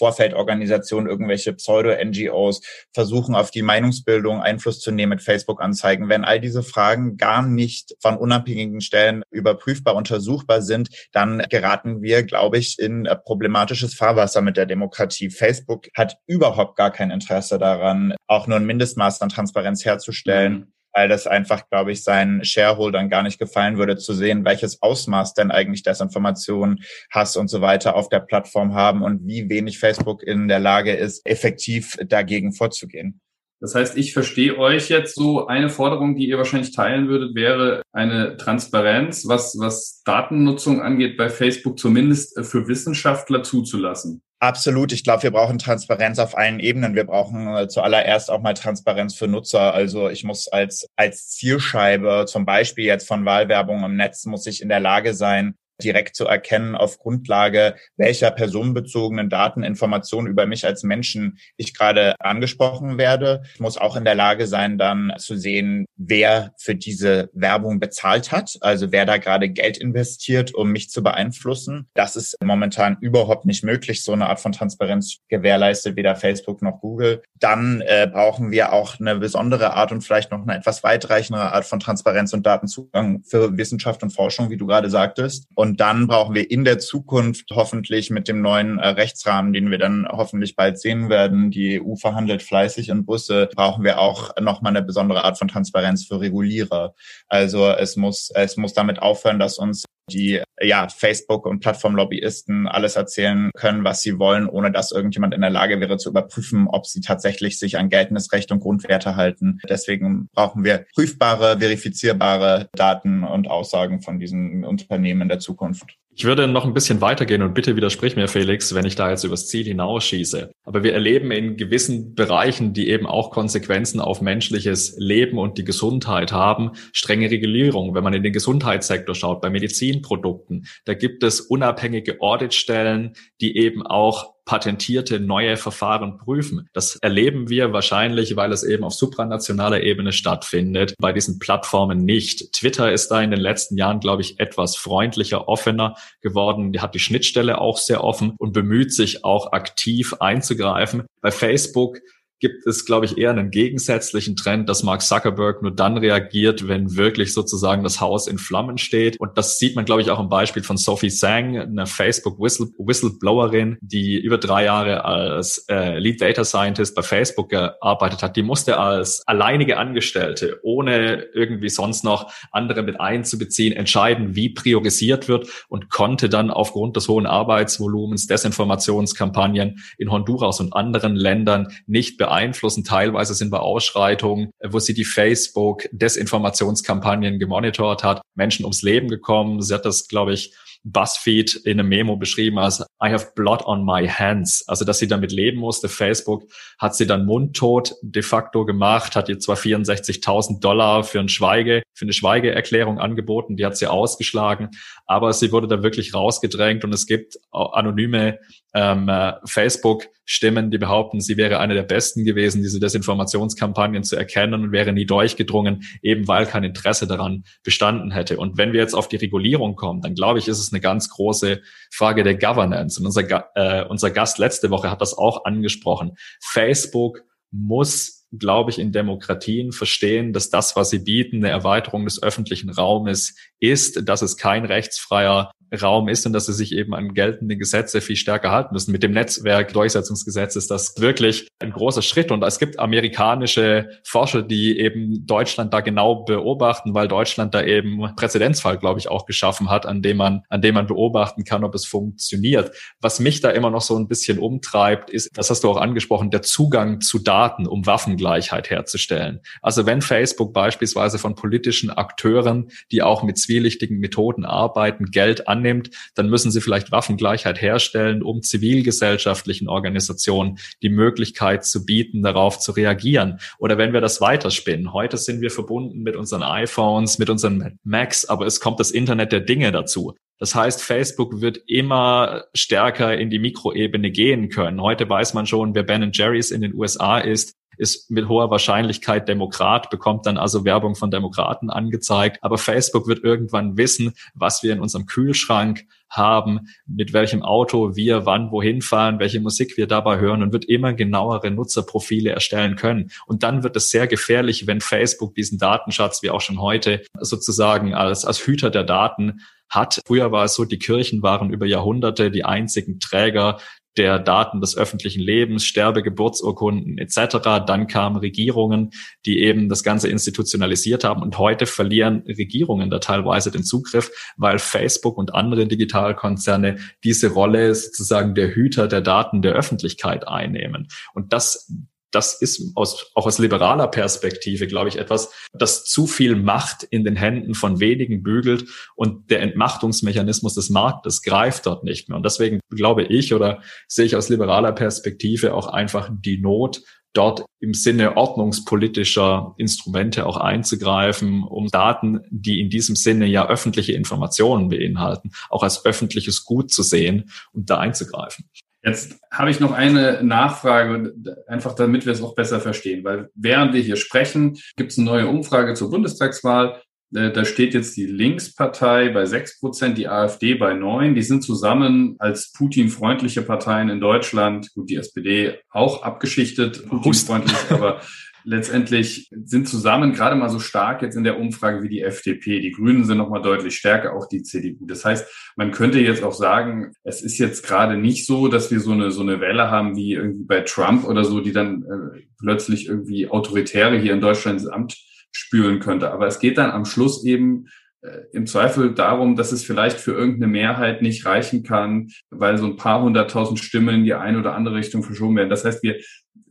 [0.00, 2.62] Vorfeldorganisationen, irgendwelche Pseudo-NGOs
[2.94, 6.08] versuchen, auf die Meinungsbildung Einfluss zu nehmen mit Facebook-Anzeigen.
[6.08, 12.22] Wenn all diese Fragen gar nicht von unabhängigen Stellen überprüfbar, untersuchbar sind, dann geraten wir,
[12.22, 15.28] glaube ich, in problematisches Fahrwasser mit der Demokratie.
[15.28, 20.52] Facebook hat überhaupt gar kein Interesse daran, auch nur ein Mindestmaß an Transparenz herzustellen.
[20.52, 24.82] Mhm weil das einfach, glaube ich, seinen Shareholdern gar nicht gefallen würde, zu sehen, welches
[24.82, 29.78] Ausmaß denn eigentlich Desinformation, Hass und so weiter auf der Plattform haben und wie wenig
[29.78, 33.20] Facebook in der Lage ist, effektiv dagegen vorzugehen.
[33.60, 35.46] Das heißt, ich verstehe euch jetzt so.
[35.46, 41.28] Eine Forderung, die ihr wahrscheinlich teilen würdet, wäre eine Transparenz, was, was Datennutzung angeht, bei
[41.28, 44.22] Facebook zumindest für Wissenschaftler zuzulassen.
[44.42, 44.90] Absolut.
[44.92, 46.94] Ich glaube, wir brauchen Transparenz auf allen Ebenen.
[46.94, 49.74] Wir brauchen äh, zuallererst auch mal Transparenz für Nutzer.
[49.74, 54.62] Also ich muss als, als Zielscheibe, zum Beispiel jetzt von Wahlwerbung im Netz, muss ich
[54.62, 60.82] in der Lage sein, direkt zu erkennen auf Grundlage welcher personenbezogenen Dateninformationen über mich als
[60.82, 63.42] Menschen ich gerade angesprochen werde.
[63.54, 68.32] Ich muss auch in der Lage sein, dann zu sehen, wer für diese Werbung bezahlt
[68.32, 71.88] hat, also wer da gerade Geld investiert, um mich zu beeinflussen.
[71.94, 74.02] Das ist momentan überhaupt nicht möglich.
[74.02, 77.22] So eine Art von Transparenz gewährleistet weder Facebook noch Google.
[77.38, 81.64] Dann äh, brauchen wir auch eine besondere Art und vielleicht noch eine etwas weitreichendere Art
[81.64, 85.46] von Transparenz und Datenzugang für Wissenschaft und Forschung, wie du gerade sagtest.
[85.54, 89.70] Und und dann brauchen wir in der Zukunft hoffentlich mit dem neuen äh, Rechtsrahmen, den
[89.70, 94.32] wir dann hoffentlich bald sehen werden, die EU verhandelt fleißig in Brüssel, brauchen wir auch
[94.40, 96.92] nochmal eine besondere Art von Transparenz für Regulierer.
[97.28, 102.96] Also es muss, es muss damit aufhören, dass uns die ja Facebook und Plattformlobbyisten alles
[102.96, 106.86] erzählen können, was sie wollen, ohne dass irgendjemand in der Lage wäre zu überprüfen, ob
[106.86, 109.60] sie tatsächlich sich an geltendes Recht und Grundwerte halten.
[109.68, 115.96] Deswegen brauchen wir prüfbare, verifizierbare Daten und Aussagen von diesen Unternehmen in der Zukunft.
[116.12, 119.22] Ich würde noch ein bisschen weitergehen und bitte widersprich mir, Felix, wenn ich da jetzt
[119.22, 120.50] übers Ziel hinausschieße.
[120.64, 125.64] Aber wir erleben in gewissen Bereichen, die eben auch Konsequenzen auf menschliches Leben und die
[125.64, 127.94] Gesundheit haben, strenge Regulierung.
[127.94, 133.86] Wenn man in den Gesundheitssektor schaut, bei Medizinprodukten, da gibt es unabhängige Auditstellen, die eben
[133.86, 136.68] auch patentierte neue Verfahren prüfen.
[136.72, 142.52] Das erleben wir wahrscheinlich, weil es eben auf supranationaler Ebene stattfindet, bei diesen Plattformen nicht.
[142.52, 146.72] Twitter ist da in den letzten Jahren, glaube ich, etwas freundlicher, offener geworden.
[146.72, 151.06] Die hat die Schnittstelle auch sehr offen und bemüht sich auch aktiv einzugreifen.
[151.20, 151.98] Bei Facebook
[152.40, 156.96] gibt es, glaube ich, eher einen gegensätzlichen Trend, dass Mark Zuckerberg nur dann reagiert, wenn
[156.96, 159.20] wirklich sozusagen das Haus in Flammen steht.
[159.20, 164.18] Und das sieht man, glaube ich, auch im Beispiel von Sophie Sang, einer Facebook-Whistleblowerin, die
[164.18, 168.36] über drei Jahre als äh, Lead Data Scientist bei Facebook gearbeitet hat.
[168.36, 175.28] Die musste als alleinige Angestellte, ohne irgendwie sonst noch andere mit einzubeziehen, entscheiden, wie priorisiert
[175.28, 182.16] wird und konnte dann aufgrund des hohen Arbeitsvolumens Desinformationskampagnen in Honduras und anderen Ländern nicht
[182.16, 182.84] bearbeiten beeinflussen.
[182.84, 189.60] Teilweise sind wir Ausschreitungen, wo sie die Facebook-Desinformationskampagnen gemonitort hat, Menschen ums Leben gekommen.
[189.60, 193.84] Sie hat das, glaube ich, BuzzFeed in einem Memo beschrieben als I have blood on
[193.84, 194.64] my hands.
[194.66, 195.88] Also, dass sie damit leben musste.
[195.88, 196.44] Facebook
[196.78, 201.82] hat sie dann mundtot de facto gemacht, hat ihr zwar 64.000 Dollar für ein Schweige,
[201.94, 204.70] für eine Schweigeerklärung angeboten, die hat sie ausgeschlagen,
[205.06, 208.38] aber sie wurde da wirklich rausgedrängt und es gibt anonyme
[208.72, 214.54] ähm, äh, Facebook-Stimmen, die behaupten, sie wäre eine der besten gewesen, diese Desinformationskampagnen zu erkennen
[214.54, 218.38] und wäre nie durchgedrungen, eben weil kein Interesse daran bestanden hätte.
[218.38, 221.10] Und wenn wir jetzt auf die Regulierung kommen, dann glaube ich, ist es eine ganz
[221.10, 222.98] große Frage der Governance.
[223.00, 226.16] Und unser, äh, unser Gast letzte Woche hat das auch angesprochen.
[226.40, 232.22] Facebook muss, glaube ich, in Demokratien verstehen, dass das, was sie bieten, eine Erweiterung des
[232.22, 237.14] öffentlichen Raumes ist, dass es kein rechtsfreier Raum ist und dass sie sich eben an
[237.14, 238.92] geltende Gesetze viel stärker halten müssen.
[238.92, 242.30] Mit dem Netzwerkdurchsetzungsgesetz ist das wirklich ein großer Schritt.
[242.30, 248.00] Und es gibt amerikanische Forscher, die eben Deutschland da genau beobachten, weil Deutschland da eben
[248.16, 251.74] Präzedenzfall, glaube ich, auch geschaffen hat, an dem man, an dem man beobachten kann, ob
[251.74, 252.72] es funktioniert.
[253.00, 256.30] Was mich da immer noch so ein bisschen umtreibt, ist, das hast du auch angesprochen,
[256.30, 257.86] der Zugang zu Daten, um
[258.20, 259.40] Waffengleichheit herzustellen.
[259.62, 265.60] Also wenn Facebook beispielsweise von politischen Akteuren, die auch mit zwielichtigen Methoden arbeiten, Geld an
[265.60, 272.58] annimmt, dann müssen sie vielleicht Waffengleichheit herstellen, um zivilgesellschaftlichen Organisationen die Möglichkeit zu bieten, darauf
[272.58, 273.40] zu reagieren.
[273.58, 278.24] Oder wenn wir das weiterspinnen, heute sind wir verbunden mit unseren iPhones, mit unseren Macs,
[278.24, 280.14] aber es kommt das Internet der Dinge dazu.
[280.38, 284.80] Das heißt, Facebook wird immer stärker in die Mikroebene gehen können.
[284.80, 289.26] Heute weiß man schon, wer Ben Jerry's in den USA ist, ist mit hoher Wahrscheinlichkeit
[289.26, 292.38] Demokrat, bekommt dann also Werbung von Demokraten angezeigt.
[292.42, 298.26] Aber Facebook wird irgendwann wissen, was wir in unserem Kühlschrank haben, mit welchem Auto wir
[298.26, 303.10] wann wohin fahren, welche Musik wir dabei hören und wird immer genauere Nutzerprofile erstellen können.
[303.26, 307.94] Und dann wird es sehr gefährlich, wenn Facebook diesen Datenschatz, wie auch schon heute, sozusagen
[307.94, 309.40] als, als Hüter der Daten
[309.70, 310.00] hat.
[310.04, 313.58] Früher war es so, die Kirchen waren über Jahrhunderte die einzigen Träger
[313.96, 317.38] der Daten des öffentlichen Lebens, Sterbegeburtsurkunden etc.
[317.66, 318.90] Dann kamen Regierungen,
[319.26, 321.22] die eben das Ganze institutionalisiert haben.
[321.22, 327.74] Und heute verlieren Regierungen da teilweise den Zugriff, weil Facebook und andere Digitalkonzerne diese Rolle
[327.74, 330.88] sozusagen der Hüter der Daten der Öffentlichkeit einnehmen.
[331.14, 331.72] Und das
[332.10, 337.04] das ist aus, auch aus liberaler Perspektive, glaube ich, etwas, das zu viel Macht in
[337.04, 342.16] den Händen von wenigen bügelt und der Entmachtungsmechanismus des Marktes greift dort nicht mehr.
[342.16, 347.44] Und deswegen glaube ich oder sehe ich aus liberaler Perspektive auch einfach die Not, dort
[347.58, 354.68] im Sinne ordnungspolitischer Instrumente auch einzugreifen, um Daten, die in diesem Sinne ja öffentliche Informationen
[354.68, 358.44] beinhalten, auch als öffentliches Gut zu sehen und da einzugreifen.
[358.82, 361.12] Jetzt habe ich noch eine Nachfrage,
[361.46, 365.06] einfach damit wir es auch besser verstehen, weil während wir hier sprechen, gibt es eine
[365.06, 366.80] neue Umfrage zur Bundestagswahl.
[367.14, 371.14] Äh, da steht jetzt die Linkspartei bei sechs Prozent, die AfD bei neun.
[371.14, 378.00] Die sind zusammen als Putin-freundliche Parteien in Deutschland, gut, die SPD auch abgeschichtet, Putin-freundlich, aber
[378.44, 382.60] letztendlich sind zusammen gerade mal so stark jetzt in der Umfrage wie die FDP.
[382.60, 384.86] Die Grünen sind nochmal deutlich stärker, auch die CDU.
[384.86, 385.26] Das heißt,
[385.56, 389.10] man könnte jetzt auch sagen, es ist jetzt gerade nicht so, dass wir so eine,
[389.10, 393.28] so eine Welle haben wie irgendwie bei Trump oder so, die dann äh, plötzlich irgendwie
[393.28, 394.96] Autoritäre hier in Deutschland ins Amt
[395.32, 396.10] spüren könnte.
[396.10, 397.66] Aber es geht dann am Schluss eben
[398.02, 402.66] äh, im Zweifel darum, dass es vielleicht für irgendeine Mehrheit nicht reichen kann, weil so
[402.66, 405.50] ein paar hunderttausend Stimmen in die eine oder andere Richtung verschoben werden.
[405.50, 405.96] Das heißt, wir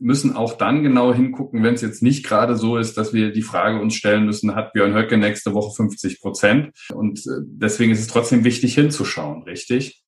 [0.00, 3.42] müssen auch dann genau hingucken, wenn es jetzt nicht gerade so ist, dass wir die
[3.42, 6.70] Frage uns stellen müssen, hat Björn Höcke nächste Woche 50 Prozent?
[6.92, 10.02] Und äh, deswegen ist es trotzdem wichtig hinzuschauen, richtig?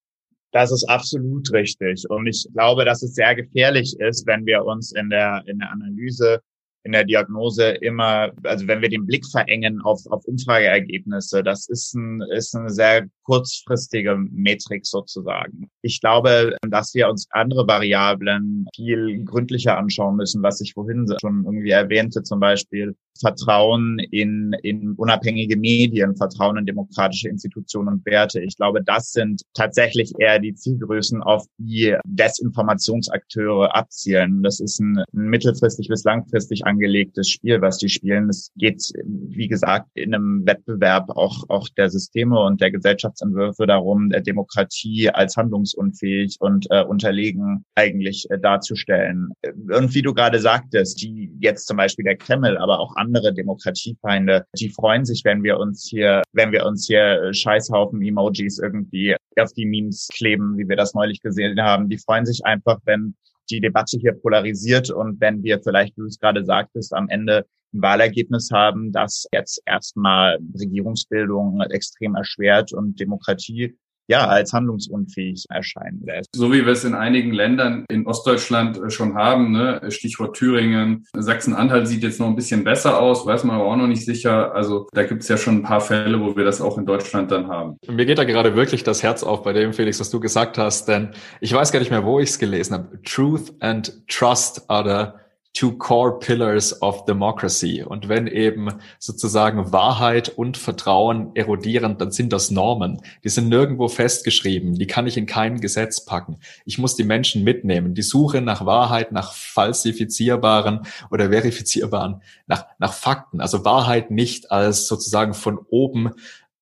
[0.51, 2.05] Das ist absolut richtig.
[2.09, 5.71] Und ich glaube, dass es sehr gefährlich ist, wenn wir uns in der, in der
[5.71, 6.41] Analyse
[6.85, 11.95] in der Diagnose immer, also wenn wir den Blick verengen auf, auf Umfrageergebnisse, das ist,
[11.95, 15.71] ein, ist eine sehr kurzfristige Metrik sozusagen.
[15.83, 21.45] Ich glaube, dass wir uns andere Variablen viel gründlicher anschauen müssen, was ich vorhin schon
[21.45, 28.41] irgendwie erwähnte, zum Beispiel Vertrauen in, in unabhängige Medien, Vertrauen in demokratische Institutionen und Werte.
[28.41, 34.43] Ich glaube, das sind tatsächlich eher die Zielgrößen, auf die Desinformationsakteure abzielen.
[34.43, 38.29] Das ist ein, ein mittelfristig bis langfristig angelegtes Spiel, was die spielen.
[38.29, 42.71] Es geht, wie gesagt, in einem Wettbewerb auch, auch der Systeme und der
[43.13, 49.31] Gesellschaftsentwürfe darum, der Demokratie als handlungsunfähig und äh, unterlegen eigentlich äh, darzustellen.
[49.43, 54.45] Und wie du gerade sagtest, die jetzt zum Beispiel der Kreml, aber auch andere Demokratiefeinde,
[54.59, 59.53] die freuen sich, wenn wir uns hier, wenn wir uns hier äh, Scheißhaufen-Emojis irgendwie auf
[59.53, 61.89] die Memes kleben, wie wir das neulich gesehen haben.
[61.89, 63.15] Die freuen sich einfach, wenn
[63.51, 64.91] die Debatte hier polarisiert.
[64.91, 69.27] Und wenn wir vielleicht, wie du es gerade sagtest, am Ende ein Wahlergebnis haben, das
[69.33, 73.77] jetzt erstmal Regierungsbildung extrem erschwert und Demokratie
[74.09, 76.31] ja, als handlungsunfähig erscheinen lässt.
[76.35, 79.81] So wie wir es in einigen Ländern in Ostdeutschland äh, schon haben, ne?
[79.89, 81.07] Stichwort Thüringen.
[81.17, 84.55] Sachsen-Anhalt sieht jetzt noch ein bisschen besser aus, weiß man aber auch noch nicht sicher.
[84.55, 87.31] Also da gibt es ja schon ein paar Fälle, wo wir das auch in Deutschland
[87.31, 87.77] dann haben.
[87.89, 90.89] Mir geht da gerade wirklich das Herz auf bei dem, Felix, was du gesagt hast,
[90.89, 91.11] denn
[91.41, 93.01] ich weiß gar nicht mehr, wo ich es gelesen habe.
[93.03, 95.22] Truth and Trust are the
[95.55, 97.83] two core pillars of democracy.
[97.83, 103.03] Und wenn eben sozusagen Wahrheit und Vertrauen erodieren, dann sind das Normen.
[103.23, 104.75] Die sind nirgendwo festgeschrieben.
[104.75, 106.39] Die kann ich in kein Gesetz packen.
[106.65, 107.95] Ich muss die Menschen mitnehmen.
[107.95, 113.41] Die Suche nach Wahrheit, nach falsifizierbaren oder verifizierbaren, nach, nach Fakten.
[113.41, 116.13] Also Wahrheit nicht als sozusagen von oben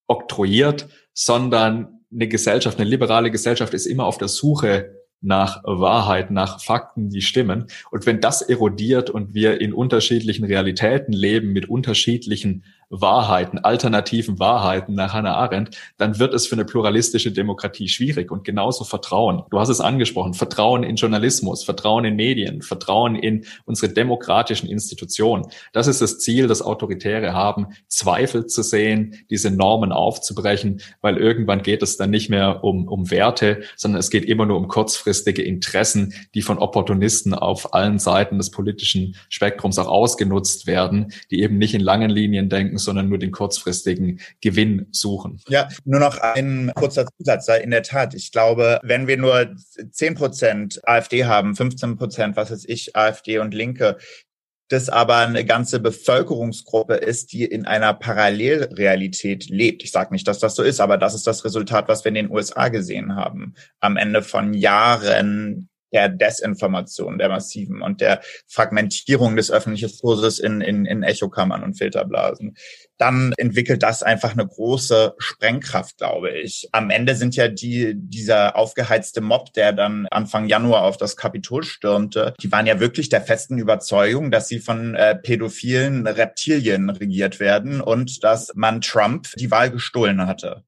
[0.09, 6.62] oktroyiert, sondern eine Gesellschaft, eine liberale Gesellschaft ist immer auf der Suche nach Wahrheit, nach
[6.62, 7.66] Fakten, die stimmen.
[7.90, 14.94] Und wenn das erodiert und wir in unterschiedlichen Realitäten leben mit unterschiedlichen Wahrheiten, alternativen Wahrheiten
[14.94, 18.33] nach Hannah Arendt, dann wird es für eine pluralistische Demokratie schwierig.
[18.33, 19.44] Und genauso Vertrauen.
[19.50, 20.35] Du hast es angesprochen.
[20.35, 25.46] Vertrauen in Journalismus, Vertrauen in Medien, Vertrauen in unsere demokratischen Institutionen.
[25.72, 31.62] Das ist das Ziel, das Autoritäre haben, Zweifel zu sehen, diese Normen aufzubrechen, weil irgendwann
[31.62, 35.42] geht es dann nicht mehr um, um Werte, sondern es geht immer nur um kurzfristige
[35.42, 41.57] Interessen, die von Opportunisten auf allen Seiten des politischen Spektrums auch ausgenutzt werden, die eben
[41.59, 45.40] nicht in langen Linien denken, sondern nur den kurzfristigen Gewinn suchen.
[45.49, 47.49] Ja, nur noch ein kurzer Zusatz.
[47.49, 49.55] In der Tat, ich glaube, wenn wir nur
[49.90, 53.97] 10 Prozent AfD haben, 15 Prozent, was weiß ich, AfD und Linke,
[54.69, 59.83] das aber eine ganze Bevölkerungsgruppe ist, die in einer Parallelrealität lebt.
[59.83, 62.14] Ich sage nicht, dass das so ist, aber das ist das Resultat, was wir in
[62.14, 63.55] den USA gesehen haben.
[63.81, 70.61] Am Ende von Jahren der Desinformation, der massiven und der Fragmentierung des öffentlichen Diskurses in,
[70.61, 72.57] in, in Echokammern und Filterblasen,
[72.98, 76.68] dann entwickelt das einfach eine große Sprengkraft, glaube ich.
[76.72, 81.62] Am Ende sind ja die, dieser aufgeheizte Mob, der dann Anfang Januar auf das Kapitol
[81.64, 87.40] stürmte, die waren ja wirklich der festen Überzeugung, dass sie von äh, pädophilen Reptilien regiert
[87.40, 90.64] werden und dass man Trump die Wahl gestohlen hatte.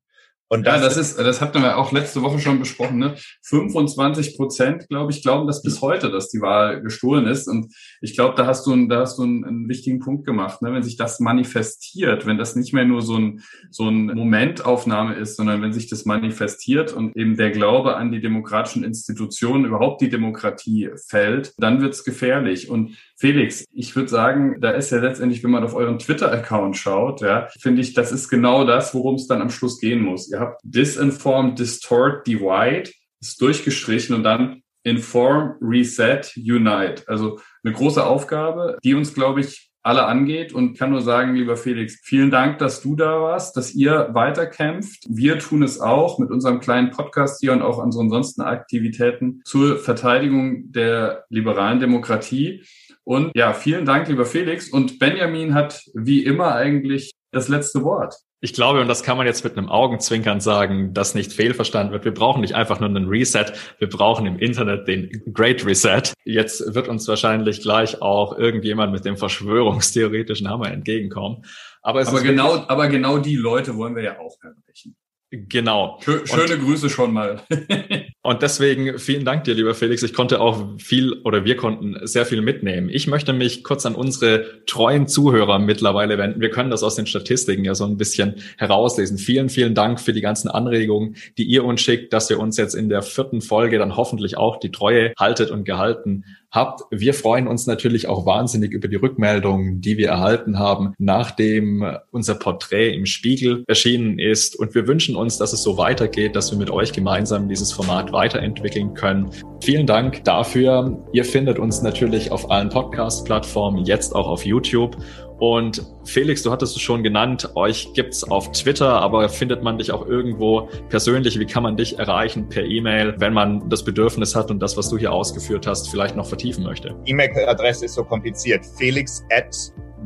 [0.52, 2.98] Und das, ja, das ist, das hatten wir auch letzte Woche schon besprochen.
[2.98, 3.14] Ne?
[3.40, 7.48] 25 Prozent, glaube ich, glauben das bis heute, dass die Wahl gestohlen ist.
[7.48, 10.60] Und ich glaube, da hast du, da hast du einen, einen wichtigen Punkt gemacht.
[10.60, 10.74] Ne?
[10.74, 15.36] Wenn sich das manifestiert, wenn das nicht mehr nur so ein, so ein Momentaufnahme ist,
[15.36, 20.10] sondern wenn sich das manifestiert und eben der Glaube an die demokratischen Institutionen, überhaupt die
[20.10, 22.68] Demokratie fällt, dann wird's gefährlich.
[22.68, 27.20] Und Felix, ich würde sagen, da ist ja letztendlich, wenn man auf euren Twitter-Account schaut,
[27.20, 30.28] ja, finde ich, das ist genau das, worum es dann am Schluss gehen muss.
[30.28, 37.04] Ihr habt Disinform, Distort, Divide, ist durchgestrichen und dann Inform, Reset, Unite.
[37.06, 41.56] Also eine große Aufgabe, die uns, glaube ich, alle angeht und kann nur sagen, lieber
[41.56, 45.04] Felix, vielen Dank, dass du da warst, dass ihr weiterkämpft.
[45.08, 50.70] Wir tun es auch mit unserem kleinen Podcast hier und auch ansonsten Aktivitäten zur Verteidigung
[50.70, 52.64] der liberalen Demokratie.
[53.04, 54.68] Und ja, vielen Dank, lieber Felix.
[54.68, 58.14] Und Benjamin hat wie immer eigentlich das letzte Wort.
[58.44, 62.04] Ich glaube, und das kann man jetzt mit einem Augenzwinkern sagen, dass nicht fehlverstanden wird.
[62.04, 63.46] Wir brauchen nicht einfach nur einen Reset,
[63.78, 66.12] wir brauchen im Internet den Great Reset.
[66.24, 71.44] Jetzt wird uns wahrscheinlich gleich auch irgendjemand mit dem verschwörungstheoretischen Hammer entgegenkommen.
[71.82, 74.96] Aber, aber genau, aber genau die Leute wollen wir ja auch erreichen.
[75.34, 75.98] Genau.
[76.02, 77.40] Schöne und, Grüße schon mal.
[78.22, 80.02] und deswegen vielen Dank dir, lieber Felix.
[80.02, 82.90] Ich konnte auch viel oder wir konnten sehr viel mitnehmen.
[82.90, 86.42] Ich möchte mich kurz an unsere treuen Zuhörer mittlerweile wenden.
[86.42, 89.16] Wir können das aus den Statistiken ja so ein bisschen herauslesen.
[89.16, 92.74] Vielen, vielen Dank für die ganzen Anregungen, die ihr uns schickt, dass wir uns jetzt
[92.74, 96.82] in der vierten Folge dann hoffentlich auch die Treue haltet und gehalten habt.
[96.90, 102.34] Wir freuen uns natürlich auch wahnsinnig über die Rückmeldungen, die wir erhalten haben, nachdem unser
[102.34, 104.58] Porträt im Spiegel erschienen ist.
[104.58, 108.12] Und wir wünschen uns, dass es so weitergeht, dass wir mit euch gemeinsam dieses Format
[108.12, 109.30] weiterentwickeln können.
[109.62, 111.02] Vielen Dank dafür.
[111.12, 114.96] Ihr findet uns natürlich auf allen Podcast-Plattformen, jetzt auch auf YouTube.
[115.42, 119.90] Und Felix, du hattest es schon genannt, euch gibt's auf Twitter, aber findet man dich
[119.90, 121.36] auch irgendwo persönlich?
[121.36, 124.88] Wie kann man dich erreichen per E-Mail, wenn man das Bedürfnis hat und das, was
[124.88, 126.94] du hier ausgeführt hast, vielleicht noch vertiefen möchte?
[127.06, 128.64] E-Mail-Adresse ist so kompliziert.
[128.78, 129.52] felix at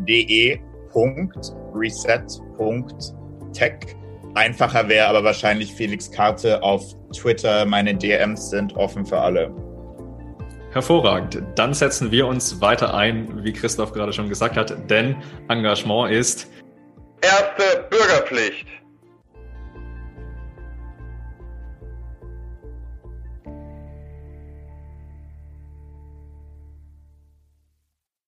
[0.06, 0.56] de.reset.tech.
[4.36, 7.66] Einfacher wäre aber wahrscheinlich Felix Karte auf Twitter.
[7.66, 9.54] Meine DMs sind offen für alle.
[10.76, 11.42] Hervorragend.
[11.54, 15.16] Dann setzen wir uns weiter ein, wie Christoph gerade schon gesagt hat, denn
[15.48, 16.50] Engagement ist
[17.22, 18.66] erste Bürgerpflicht.